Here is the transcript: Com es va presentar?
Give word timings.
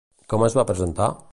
Com 0.33 0.45
es 0.47 0.55
va 0.61 0.65
presentar? 0.71 1.11